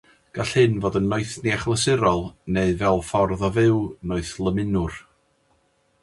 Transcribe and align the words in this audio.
Gall 0.35 0.53
hyn 0.59 0.77
fod 0.83 0.95
yn 0.99 1.09
noethni 1.09 1.51
achlysurol 1.57 2.23
neu 2.55 2.71
fel 2.79 3.01
ffordd 3.09 3.43
o 3.47 3.51
fyw 3.59 3.79
noethlymunwr. 4.13 4.97